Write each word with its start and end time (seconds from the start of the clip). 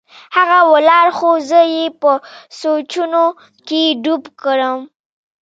هغه 0.35 0.59
ولاړ 0.73 1.07
خو 1.17 1.29
زه 1.49 1.61
يې 1.73 1.85
په 2.01 2.11
سوچونو 2.59 3.23
کښې 3.67 3.83
ډوب 4.03 4.23
کړم. 4.41 4.79